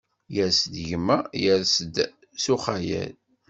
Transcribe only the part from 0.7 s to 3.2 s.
gma, yers-d s uxayel.